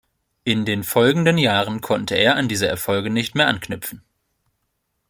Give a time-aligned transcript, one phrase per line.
[0.45, 4.01] In den folgenden Jahren konnte er an diese Erfolge nicht mehr anknüpfen.